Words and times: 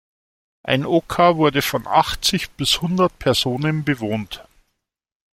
Ein 0.63 0.83
Oca 0.87 1.35
wurde 1.37 1.61
von 1.61 1.85
achtzig 1.85 2.49
bis 2.49 2.81
hundert 2.81 3.19
Personen 3.19 3.83
bewohnt. 3.83 4.43